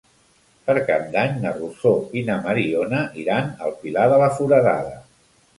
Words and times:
Per 0.69 0.75
Cap 0.87 1.03
d'Any 1.15 1.35
na 1.43 1.51
Rosó 1.57 1.91
i 2.21 2.25
na 2.31 2.37
Mariona 2.47 3.03
iran 3.25 3.55
al 3.67 3.79
Pilar 3.85 4.11
de 4.15 4.19
la 4.25 4.35
Foradada. 4.39 4.99